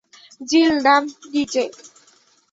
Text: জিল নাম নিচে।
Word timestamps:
জিল 0.49 0.71
নাম 0.85 1.03
নিচে। 1.33 1.63